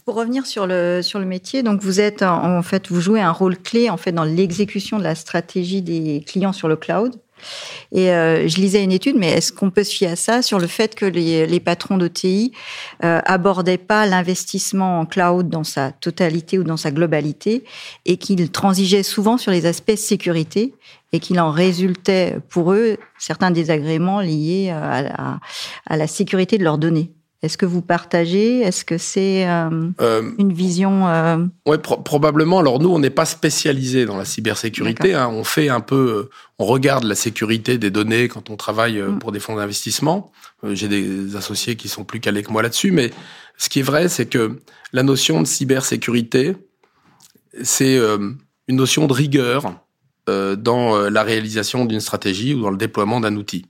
pour 0.05 0.15
revenir 0.15 0.45
sur 0.45 0.67
le 0.67 1.01
sur 1.01 1.19
le 1.19 1.25
métier, 1.25 1.63
donc 1.63 1.81
vous 1.81 1.99
êtes 1.99 2.21
en, 2.23 2.57
en 2.57 2.61
fait 2.63 2.89
vous 2.89 3.01
jouez 3.01 3.21
un 3.21 3.31
rôle 3.31 3.57
clé 3.57 3.89
en 3.89 3.97
fait 3.97 4.11
dans 4.11 4.23
l'exécution 4.23 4.97
de 4.99 5.03
la 5.03 5.15
stratégie 5.15 5.81
des 5.81 6.23
clients 6.25 6.53
sur 6.53 6.67
le 6.67 6.75
cloud. 6.75 7.15
Et 7.91 8.11
euh, 8.11 8.47
je 8.47 8.57
lisais 8.57 8.83
une 8.83 8.91
étude, 8.91 9.15
mais 9.17 9.31
est-ce 9.31 9.51
qu'on 9.51 9.69
peut 9.69 9.83
se 9.83 9.93
fier 9.93 10.11
à 10.11 10.15
ça 10.15 10.41
sur 10.41 10.59
le 10.59 10.67
fait 10.67 10.95
que 10.95 11.05
les, 11.05 11.45
les 11.47 11.59
patrons 11.59 11.97
d'OTI 11.97 12.51
euh, 13.03 13.19
abordaient 13.25 13.77
pas 13.77 14.05
l'investissement 14.05 14.99
en 14.99 15.05
cloud 15.05 15.49
dans 15.49 15.63
sa 15.63 15.91
totalité 15.91 16.59
ou 16.59 16.63
dans 16.63 16.77
sa 16.77 16.91
globalité 16.91 17.63
et 18.05 18.17
qu'ils 18.17 18.49
transigeaient 18.51 19.03
souvent 19.03 19.37
sur 19.37 19.51
les 19.51 19.65
aspects 19.65 19.95
sécurité 19.95 20.73
et 21.13 21.19
qu'il 21.19 21.39
en 21.39 21.51
résultait 21.51 22.37
pour 22.49 22.71
eux 22.71 22.97
certains 23.17 23.51
désagréments 23.51 24.21
liés 24.21 24.67
la, 24.69 25.39
à 25.85 25.97
la 25.97 26.07
sécurité 26.07 26.57
de 26.57 26.63
leurs 26.63 26.77
données? 26.77 27.11
Est-ce 27.43 27.57
que 27.57 27.65
vous 27.65 27.81
partagez? 27.81 28.59
Est-ce 28.59 28.85
que 28.85 28.99
c'est 28.99 29.47
euh, 29.49 29.69
Euh, 29.99 30.31
une 30.37 30.53
vision 30.53 31.07
euh, 31.07 31.37
ouais, 31.65 31.79
pro- 31.79 31.97
probablement. 31.97 32.59
Alors 32.59 32.79
nous, 32.79 32.89
on 32.89 32.99
n'est 32.99 33.09
pas 33.09 33.25
spécialisé 33.25 34.05
dans 34.05 34.15
la 34.17 34.25
cybersécurité. 34.25 35.15
Hein. 35.15 35.27
On 35.31 35.43
fait 35.43 35.67
un 35.69 35.79
peu, 35.79 35.95
euh, 35.95 36.29
on 36.59 36.65
regarde 36.65 37.03
la 37.03 37.15
sécurité 37.15 37.79
des 37.79 37.89
données 37.89 38.27
quand 38.27 38.51
on 38.51 38.57
travaille 38.57 38.99
euh, 38.99 39.09
Mm. 39.09 39.19
pour 39.19 39.31
des 39.31 39.39
fonds 39.39 39.55
d'investissement. 39.55 40.31
J'ai 40.63 40.87
des 40.87 41.35
associés 41.35 41.75
qui 41.75 41.87
sont 41.89 42.03
plus 42.03 42.19
calés 42.19 42.43
que 42.43 42.51
moi 42.51 42.61
là-dessus, 42.61 42.91
mais 42.91 43.09
ce 43.57 43.69
qui 43.69 43.79
est 43.79 43.83
vrai, 43.83 44.07
c'est 44.09 44.27
que 44.27 44.59
la 44.93 45.01
notion 45.01 45.41
de 45.41 45.47
cybersécurité, 45.47 46.55
c'est 47.63 47.97
une 47.97 48.75
notion 48.75 49.07
de 49.07 49.13
rigueur 49.13 49.73
euh, 50.29 50.55
dans 50.55 51.09
la 51.09 51.23
réalisation 51.23 51.85
d'une 51.85 51.99
stratégie 51.99 52.53
ou 52.53 52.61
dans 52.61 52.69
le 52.69 52.77
déploiement 52.77 53.19
d'un 53.19 53.35
outil. 53.35 53.65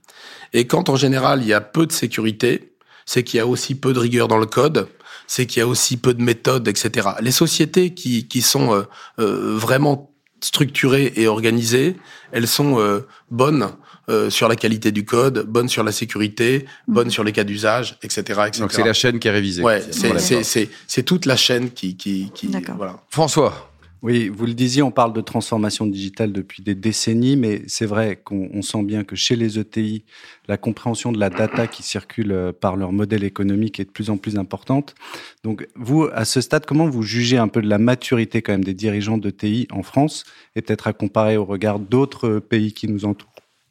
Et 0.52 0.66
quand 0.66 0.90
en 0.90 0.96
général 0.96 1.40
il 1.40 1.48
y 1.48 1.54
a 1.54 1.62
peu 1.62 1.86
de 1.86 1.92
sécurité, 1.92 2.71
c'est 3.06 3.22
qu'il 3.22 3.38
y 3.38 3.40
a 3.40 3.46
aussi 3.46 3.74
peu 3.74 3.92
de 3.92 3.98
rigueur 3.98 4.28
dans 4.28 4.38
le 4.38 4.46
code, 4.46 4.88
c'est 5.26 5.46
qu'il 5.46 5.60
y 5.60 5.62
a 5.62 5.66
aussi 5.66 5.96
peu 5.96 6.14
de 6.14 6.22
méthodes, 6.22 6.68
etc. 6.68 7.08
Les 7.20 7.30
sociétés 7.30 7.94
qui, 7.94 8.28
qui 8.28 8.42
sont 8.42 8.74
euh, 8.74 8.82
euh, 9.18 9.56
vraiment 9.56 10.12
structurées 10.40 11.12
et 11.16 11.26
organisées, 11.26 11.96
elles 12.32 12.48
sont 12.48 12.78
euh, 12.78 13.06
bonnes 13.30 13.70
euh, 14.08 14.30
sur 14.30 14.48
la 14.48 14.56
qualité 14.56 14.90
du 14.90 15.04
code, 15.04 15.46
bonnes 15.46 15.68
sur 15.68 15.84
la 15.84 15.92
sécurité, 15.92 16.66
bonnes 16.88 17.10
sur 17.10 17.24
les 17.24 17.32
cas 17.32 17.44
d'usage, 17.44 17.98
etc., 18.02 18.20
etc. 18.20 18.60
Donc 18.60 18.72
c'est 18.72 18.84
la 18.84 18.92
chaîne 18.92 19.18
qui 19.18 19.28
est 19.28 19.30
révisée. 19.30 19.62
Ouais, 19.62 19.82
c'est 19.90 20.18
c'est 20.18 20.42
c'est 20.42 20.68
c'est 20.86 21.04
toute 21.04 21.24
la 21.24 21.36
chaîne 21.36 21.70
qui 21.70 21.96
qui 21.96 22.30
qui 22.34 22.48
D'accord. 22.48 22.74
voilà. 22.76 23.00
François, 23.10 23.71
Oui, 24.02 24.28
vous 24.28 24.46
le 24.46 24.54
disiez, 24.54 24.82
on 24.82 24.90
parle 24.90 25.12
de 25.12 25.20
transformation 25.20 25.86
digitale 25.86 26.32
depuis 26.32 26.60
des 26.60 26.74
décennies, 26.74 27.36
mais 27.36 27.62
c'est 27.68 27.86
vrai 27.86 28.16
qu'on 28.16 28.50
on 28.52 28.60
sent 28.60 28.82
bien 28.82 29.04
que 29.04 29.14
chez 29.14 29.36
les 29.36 29.60
ETI, 29.60 30.04
la 30.48 30.56
compréhension 30.56 31.12
de 31.12 31.20
la 31.20 31.30
data 31.30 31.68
qui 31.68 31.84
circule 31.84 32.32
euh, 32.32 32.52
par 32.52 32.74
leur 32.74 32.90
modèle 32.90 33.22
économique 33.22 33.78
est 33.78 33.84
de 33.84 33.90
plus 33.90 34.10
en 34.10 34.16
plus 34.16 34.38
importante. 34.38 34.96
Donc, 35.44 35.68
vous, 35.76 36.08
à 36.12 36.24
ce 36.24 36.40
stade, 36.40 36.66
comment 36.66 36.88
vous 36.88 37.04
jugez 37.04 37.38
un 37.38 37.46
peu 37.46 37.62
de 37.62 37.68
la 37.68 37.78
maturité 37.78 38.42
quand 38.42 38.50
même 38.50 38.64
des 38.64 38.74
dirigeants 38.74 39.18
d'ETI 39.18 39.68
en 39.70 39.84
France 39.84 40.24
et 40.56 40.62
peut-être 40.62 40.88
à 40.88 40.92
comparer 40.92 41.36
au 41.36 41.44
regard 41.44 41.78
d'autres 41.78 42.40
pays 42.40 42.72
qui 42.72 42.88
nous 42.88 43.04
entourent 43.04 43.30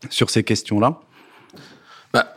sur 0.09 0.29
ces 0.29 0.45
questions-là? 0.45 1.01
Bah, 2.13 2.33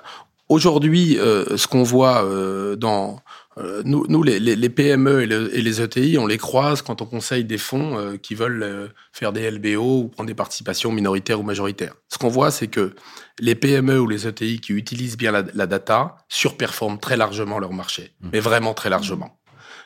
Aujourd'hui, 0.50 1.18
euh, 1.18 1.56
ce 1.56 1.66
qu'on 1.66 1.82
voit 1.82 2.22
euh, 2.22 2.76
dans 2.76 3.20
euh, 3.58 3.82
nous, 3.84 4.04
nous 4.08 4.22
les, 4.22 4.40
les- 4.40 4.56
les 4.56 4.68
PME 4.68 5.22
et, 5.22 5.26
le- 5.26 5.56
et 5.56 5.62
les 5.62 5.80
ETI, 5.80 6.18
on 6.18 6.26
les 6.26 6.38
croise 6.38 6.82
quand 6.82 7.02
on 7.02 7.06
conseille 7.06 7.44
des 7.44 7.58
fonds 7.58 7.96
euh, 7.98 8.16
qui 8.16 8.34
veulent 8.34 8.62
euh, 8.62 8.88
faire 9.12 9.32
des 9.32 9.48
LBO 9.50 10.00
ou 10.02 10.08
prendre 10.08 10.26
des 10.26 10.34
participations 10.34 10.90
minoritaires 10.90 11.38
ou 11.40 11.44
majoritaires. 11.44 11.94
Ce 12.08 12.18
qu'on 12.18 12.28
voit, 12.28 12.50
c'est 12.50 12.66
que 12.68 12.94
les 13.38 13.54
PME 13.54 14.00
ou 14.00 14.08
les 14.08 14.26
ETI 14.26 14.60
qui 14.60 14.72
utilisent 14.72 15.16
bien 15.16 15.30
la, 15.32 15.44
la 15.54 15.66
data 15.66 16.16
surperforment 16.28 16.98
très 16.98 17.16
largement 17.16 17.58
leur 17.58 17.72
marché, 17.72 18.14
mais 18.32 18.40
vraiment 18.40 18.74
très 18.74 18.90
largement. 18.90 19.38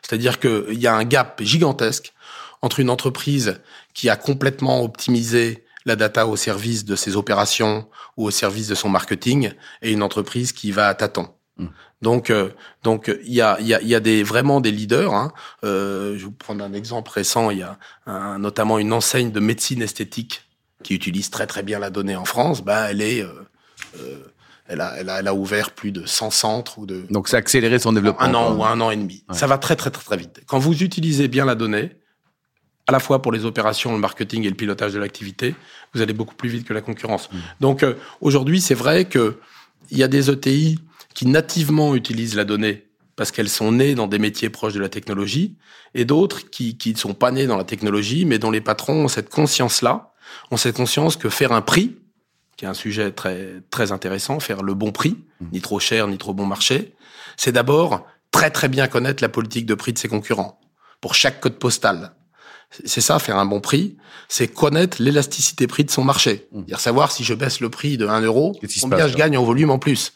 C'est-à-dire 0.03 0.39
qu'il 0.41 0.79
y 0.81 0.87
a 0.87 0.95
un 0.95 1.05
gap 1.05 1.43
gigantesque 1.43 2.13
entre 2.63 2.81
une 2.81 2.91
entreprise 2.91 3.61
qui 3.95 4.09
a 4.09 4.17
complètement 4.17 4.83
optimisé 4.83 5.65
la 5.85 5.97
data 5.97 6.27
au 6.27 6.37
service 6.37 6.85
de 6.85 6.97
ses 6.97 7.17
opérations 7.17 7.89
ou 8.17 8.27
au 8.27 8.31
service 8.31 8.69
de 8.69 8.75
son 8.75 8.89
marketing 8.89 9.53
et 9.83 9.93
une 9.93 10.03
entreprise 10.03 10.53
qui 10.53 10.71
va 10.73 10.89
à 10.89 10.95
tâtons. 10.95 11.29
Mm. 11.59 11.67
Donc, 12.03 12.31
euh, 12.31 12.51
donc 12.85 13.13
il 13.25 13.33
y 13.35 13.41
a, 13.41 13.61
y 13.61 13.75
a, 13.75 13.83
y 13.83 13.95
a 13.95 14.01
des, 14.01 14.23
vraiment 14.23 14.61
des 14.61 14.71
leaders. 14.71 15.13
Hein. 15.15 15.33
Euh, 15.65 16.13
je 16.15 16.19
vais 16.19 16.25
vous 16.25 16.31
prendre 16.31 16.65
un 16.65 16.73
exemple 16.73 17.11
récent. 17.11 17.51
Il 17.51 17.59
y 17.59 17.63
a 17.63 17.79
un- 18.07 18.39
notamment 18.39 18.79
une 18.79 18.93
enseigne 18.93 19.31
de 19.33 19.41
médecine 19.41 19.83
esthétique 19.83 20.43
qui 20.85 20.95
utilise 20.95 21.31
très 21.31 21.47
très 21.49 21.63
bien 21.65 21.79
la 21.81 21.91
donnée 21.91 22.15
en 22.15 22.25
France. 22.25 22.63
Bah, 22.65 22.91
elle 22.91 23.03
est, 23.03 23.23
euh, 23.23 23.33
elle 24.69 24.81
a, 24.81 24.95
elle 24.99 25.09
a, 25.09 25.19
elle 25.21 25.27
a 25.29 25.35
ouvert 25.35 25.71
plus 25.73 25.91
de 25.93 26.07
100 26.07 26.31
centres 26.31 26.79
ou 26.79 26.87
de 26.87 27.05
donc 27.11 27.27
ça 27.29 27.37
a 27.39 27.41
accéléré 27.41 27.79
son 27.79 27.93
développement. 27.93 28.23
un 28.25 28.35
an 28.35 28.55
ou 28.57 28.65
un 28.65 28.81
an 28.81 28.91
et 28.91 28.97
demi. 28.97 29.25
Ouais. 29.29 29.35
Ça 29.37 29.47
va 29.47 29.59
très 29.59 29.75
très 29.77 29.91
très 29.91 30.05
très 30.05 30.17
vite. 30.17 30.43
Quand 30.47 30.59
vous 30.61 30.83
utilisez 30.83 31.27
bien 31.27 31.45
la 31.47 31.55
donnée, 31.57 31.97
à 32.87 32.93
la 32.93 33.01
fois 33.01 33.21
pour 33.23 33.33
les 33.33 33.45
opérations, 33.45 33.93
le 33.93 33.99
marketing 33.99 34.45
et 34.45 34.49
le 34.49 34.55
pilotage 34.55 34.93
de 34.93 34.99
l'activité, 34.99 35.55
vous 35.95 36.01
allez 36.01 36.13
beaucoup 36.13 36.35
plus 36.35 36.49
vite 36.49 36.67
que 36.67 36.73
la 36.75 36.81
concurrence. 36.81 37.29
Donc 37.61 37.83
euh, 37.83 37.95
aujourd'hui, 38.21 38.61
c'est 38.61 38.75
vrai 38.75 39.07
que 39.07 39.39
il 39.91 39.99
y 39.99 40.03
a 40.03 40.09
des 40.09 40.31
ETI 40.31 40.79
qui 41.19 41.27
nativement 41.27 41.97
utilisent 41.97 42.37
la 42.37 42.45
donnée 42.45 42.87
parce 43.17 43.33
qu'elles 43.33 43.49
sont 43.49 43.73
nées 43.73 43.97
dans 43.97 44.07
des 44.07 44.21
métiers 44.21 44.51
proches 44.51 44.75
de 44.75 44.79
la 44.79 44.89
technologie, 44.89 45.57
et 45.93 46.05
d'autres 46.05 46.49
qui 46.49 46.79
qui 46.79 46.93
ne 46.93 46.97
sont 46.97 47.13
pas 47.13 47.33
nées 47.33 47.49
dans 47.49 47.57
la 47.57 47.65
technologie, 47.65 48.25
mais 48.25 48.39
dont 48.39 48.53
les 48.53 48.61
patrons 48.61 49.07
ont 49.07 49.09
cette 49.09 49.29
conscience-là, 49.29 50.13
ont 50.53 50.57
cette 50.57 50.77
conscience 50.77 51.17
que 51.17 51.29
faire 51.29 51.51
un 51.51 51.61
prix, 51.61 51.97
qui 52.57 52.67
est 52.67 52.69
un 52.69 52.75
sujet 52.75 53.11
très 53.11 53.65
très 53.69 53.91
intéressant, 53.91 54.39
faire 54.39 54.63
le 54.63 54.75
bon 54.75 54.93
prix, 54.93 55.17
ni 55.51 55.61
trop 55.61 55.81
cher 55.81 56.07
ni 56.07 56.19
trop 56.19 56.35
bon 56.35 56.47
marché, 56.47 56.95
c'est 57.37 57.51
d'abord 57.51 58.07
très 58.31 58.53
très 58.53 58.69
bien 58.69 58.87
connaître 58.87 59.21
la 59.21 59.29
politique 59.29 59.67
de 59.67 59.75
prix 59.75 59.93
de 59.93 59.99
ses 59.99 60.07
concurrents 60.07 60.61
pour 61.01 61.17
chaque 61.17 61.41
code 61.41 61.59
postal. 61.59 62.13
C'est 62.85 63.01
ça, 63.01 63.19
faire 63.19 63.39
un 63.39 63.47
bon 63.47 63.61
prix, 63.61 63.97
c'est 64.29 64.47
connaître 64.47 65.03
l'élasticité 65.03 65.67
prix 65.67 65.85
de 65.85 65.91
son 65.91 66.05
marché. 66.05 66.49
C'est-à-dire 66.53 66.81
savoir 66.81 67.11
si 67.11 67.25
je 67.25 67.33
baisse 67.33 67.61
le 67.61 67.71
prix 67.71 67.97
de 67.97 68.07
1 68.07 68.21
euro, 68.21 68.55
combien 68.83 68.99
passe, 68.99 69.11
je 69.13 69.17
gagne 69.17 69.39
en 69.39 69.43
volume 69.43 69.71
en 69.71 69.79
plus. 69.79 70.13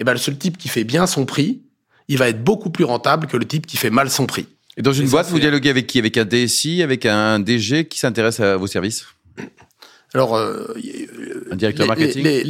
Et 0.00 0.04
ben 0.04 0.12
le 0.12 0.18
seul 0.18 0.36
type 0.38 0.58
qui 0.58 0.68
fait 0.68 0.84
bien 0.84 1.06
son 1.06 1.24
prix, 1.26 1.62
il 2.08 2.18
va 2.18 2.28
être 2.28 2.42
beaucoup 2.42 2.70
plus 2.70 2.84
rentable 2.84 3.26
que 3.26 3.36
le 3.36 3.46
type 3.46 3.66
qui 3.66 3.76
fait 3.76 3.90
mal 3.90 4.10
son 4.10 4.26
prix. 4.26 4.46
Et 4.76 4.82
dans 4.82 4.92
une 4.92 5.04
Et 5.04 5.06
ça, 5.06 5.10
boîte, 5.10 5.28
vous 5.28 5.40
dialoguez 5.40 5.70
avec 5.70 5.86
qui? 5.86 5.98
Avec 5.98 6.16
un 6.16 6.24
DSI, 6.24 6.82
avec 6.82 7.04
un 7.04 7.40
DG 7.40 7.86
qui 7.88 7.98
s'intéresse 7.98 8.40
à 8.40 8.56
vos 8.56 8.66
services? 8.68 9.06
Alors, 10.14 10.36
euh, 10.36 10.74
Un 11.50 11.56
directeur 11.56 11.84
les, 11.84 11.88
marketing? 11.88 12.22
les, 12.24 12.42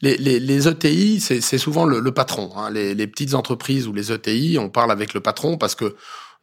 les, 0.00 0.40
les, 0.40 0.68
ETI, 0.68 1.20
c'est 1.20 1.40
c'est 1.40 1.58
souvent 1.58 1.84
le, 1.84 2.00
le 2.00 2.12
patron. 2.12 2.50
Hein. 2.56 2.70
Les, 2.70 2.94
les 2.94 3.06
petites 3.06 3.34
entreprises 3.34 3.86
ou 3.86 3.92
les 3.92 4.10
ETI, 4.12 4.56
on 4.58 4.70
parle 4.70 4.90
avec 4.90 5.12
le 5.12 5.20
patron 5.20 5.58
parce 5.58 5.74
que 5.74 5.96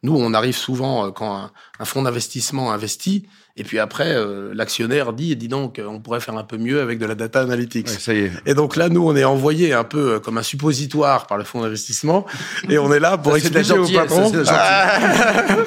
nous, 0.04 0.14
on 0.16 0.34
arrive 0.34 0.56
souvent 0.56 1.06
euh, 1.06 1.10
quand 1.10 1.34
un, 1.34 1.50
un 1.78 1.84
fonds 1.84 2.02
d'investissement 2.02 2.72
investit, 2.72 3.26
et 3.56 3.64
puis 3.64 3.78
après, 3.78 4.14
euh, 4.14 4.52
l'actionnaire 4.54 5.12
dit, 5.12 5.36
dis 5.36 5.48
donc, 5.48 5.80
on 5.84 6.00
pourrait 6.00 6.20
faire 6.20 6.36
un 6.36 6.44
peu 6.44 6.56
mieux 6.56 6.80
avec 6.80 6.98
de 6.98 7.06
la 7.06 7.14
data 7.14 7.40
analytics. 7.40 7.88
Ouais, 7.88 7.92
Ça 7.98 8.14
y 8.14 8.20
est. 8.20 8.32
Et 8.46 8.54
donc 8.54 8.76
là, 8.76 8.88
nous, 8.88 9.06
on 9.06 9.14
est 9.14 9.24
envoyé 9.24 9.72
un 9.72 9.84
peu 9.84 10.14
euh, 10.14 10.20
comme 10.20 10.38
un 10.38 10.42
suppositoire 10.42 11.26
par 11.26 11.38
le 11.38 11.44
fonds 11.44 11.60
d'investissement, 11.60 12.24
et 12.68 12.78
on 12.78 12.92
est 12.92 13.00
là 13.00 13.18
pour 13.18 13.32
Ça, 13.32 13.38
expliquer 13.38 13.78
au 13.78 13.86
patron 13.86 14.32
la 14.32 15.64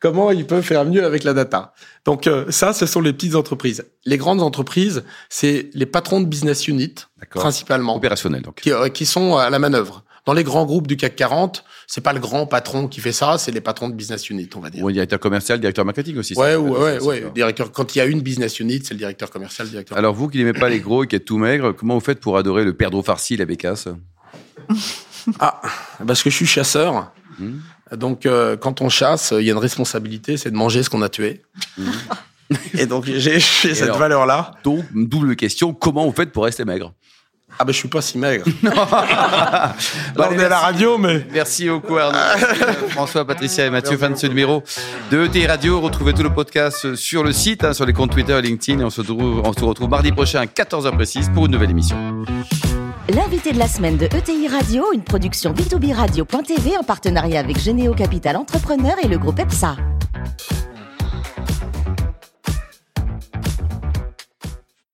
comment 0.00 0.30
ils 0.30 0.46
peuvent 0.46 0.62
faire 0.62 0.84
mieux 0.84 1.04
avec 1.04 1.24
la 1.24 1.34
data. 1.34 1.72
Donc 2.04 2.26
euh, 2.26 2.46
ça, 2.50 2.72
ce 2.72 2.86
sont 2.86 3.00
les 3.00 3.12
petites 3.12 3.34
entreprises. 3.34 3.84
Les 4.04 4.16
grandes 4.16 4.40
entreprises, 4.42 5.04
c'est 5.28 5.70
les 5.74 5.86
patrons 5.86 6.20
de 6.20 6.26
business 6.26 6.68
unit, 6.68 6.94
principalement, 7.30 7.96
Opérationnel, 7.96 8.42
donc. 8.42 8.56
qui, 8.56 8.72
euh, 8.72 8.88
qui 8.88 9.06
sont 9.06 9.36
à 9.36 9.50
la 9.50 9.58
manœuvre. 9.58 10.04
Dans 10.26 10.32
les 10.32 10.44
grands 10.44 10.66
groupes 10.66 10.86
du 10.86 10.96
CAC 10.96 11.16
40, 11.16 11.64
c'est 11.86 12.00
pas 12.00 12.12
le 12.12 12.20
grand 12.20 12.46
patron 12.46 12.88
qui 12.88 13.00
fait 13.00 13.12
ça, 13.12 13.38
c'est 13.38 13.50
les 13.50 13.60
patrons 13.60 13.88
de 13.88 13.94
business 13.94 14.28
unit, 14.30 14.48
on 14.54 14.60
va 14.60 14.70
dire. 14.70 14.84
Ou 14.84 14.88
un 14.88 14.92
directeur 14.92 15.20
commercial, 15.20 15.58
directeur 15.60 15.84
marketing 15.84 16.18
aussi. 16.18 16.34
ça 16.34 16.40
Ouais, 16.40 16.56
ouais, 16.56 16.78
ouais, 16.78 17.02
ouais. 17.02 17.24
Directeur, 17.34 17.72
quand 17.72 17.94
il 17.94 17.98
y 17.98 18.00
a 18.00 18.06
une 18.06 18.20
business 18.20 18.60
unit, 18.60 18.80
c'est 18.84 18.94
le 18.94 18.98
directeur 18.98 19.30
commercial, 19.30 19.66
le 19.66 19.70
directeur. 19.70 19.96
Alors 19.96 20.14
vous 20.14 20.28
qui 20.28 20.38
n'aimez 20.38 20.52
pas 20.52 20.68
les 20.68 20.80
gros 20.80 21.04
et 21.04 21.06
qui 21.06 21.16
êtes 21.16 21.24
tout 21.24 21.38
maigre, 21.38 21.72
comment 21.72 21.94
vous 21.94 22.00
faites 22.00 22.20
pour 22.20 22.36
adorer 22.36 22.64
le 22.64 22.74
perdreau 22.74 23.02
farci, 23.02 23.36
la 23.36 23.44
bécasse 23.46 23.88
Ah, 25.40 25.60
parce 26.06 26.22
que 26.22 26.30
je 26.30 26.36
suis 26.36 26.46
chasseur. 26.46 27.12
Hmm. 27.38 27.58
Donc, 27.96 28.26
euh, 28.26 28.56
quand 28.56 28.80
on 28.80 28.88
chasse, 28.88 29.32
il 29.38 29.46
y 29.46 29.50
a 29.50 29.52
une 29.52 29.58
responsabilité, 29.58 30.36
c'est 30.36 30.50
de 30.50 30.56
manger 30.56 30.82
ce 30.82 30.90
qu'on 30.90 31.02
a 31.02 31.08
tué. 31.08 31.42
Et 32.74 32.86
donc, 32.86 33.04
j'ai 33.06 33.40
cette 33.40 33.96
valeur-là. 33.96 34.52
Donc, 34.64 34.84
double 34.94 35.36
question, 35.36 35.74
comment 35.74 36.04
vous 36.06 36.12
faites 36.12 36.32
pour 36.32 36.44
rester 36.44 36.64
maigre? 36.64 36.92
Ah, 37.58 37.64
ben, 37.64 37.72
je 37.72 37.78
suis 37.78 37.88
pas 37.88 38.00
si 38.00 38.18
maigre. 38.18 38.44
Bon, 38.62 38.70
Là, 38.70 39.74
on 40.16 40.22
allez, 40.22 40.36
est 40.36 40.44
à 40.44 40.48
la 40.48 40.58
radio, 40.58 40.98
mais. 40.98 41.26
Merci 41.32 41.68
beaucoup 41.68 41.96
Arnaud. 41.96 42.18
François, 42.90 43.24
Patricia 43.24 43.66
et 43.66 43.70
Mathieu. 43.70 43.96
Fin 43.96 44.10
de 44.10 44.16
ce 44.16 44.26
numéro 44.26 44.62
de 45.10 45.24
ETI 45.26 45.46
Radio. 45.46 45.80
Retrouvez 45.80 46.12
tout 46.12 46.22
le 46.22 46.32
podcast 46.32 46.94
sur 46.94 47.24
le 47.24 47.32
site, 47.32 47.64
hein, 47.64 47.72
sur 47.72 47.86
les 47.86 47.92
comptes 47.92 48.12
Twitter 48.12 48.38
et 48.38 48.42
LinkedIn. 48.42 48.80
Et 48.80 48.84
on 48.84 48.90
se, 48.90 49.00
retrouve, 49.00 49.42
on 49.44 49.52
se 49.52 49.64
retrouve 49.64 49.88
mardi 49.88 50.12
prochain 50.12 50.40
à 50.40 50.44
14h 50.46 50.94
précise 50.94 51.30
pour 51.34 51.46
une 51.46 51.52
nouvelle 51.52 51.70
émission. 51.70 51.96
L'invité 53.08 53.52
de 53.52 53.58
la 53.58 53.68
semaine 53.68 53.96
de 53.96 54.04
ETI 54.04 54.48
Radio, 54.48 54.84
une 54.92 55.02
production 55.02 55.52
B2B 55.52 55.94
Radio.tv 55.94 56.76
en 56.78 56.82
partenariat 56.82 57.40
avec 57.40 57.58
Généo 57.58 57.94
Capital 57.94 58.36
Entrepreneur 58.36 58.94
et 59.02 59.08
le 59.08 59.18
groupe 59.18 59.38
EPSA. 59.38 59.76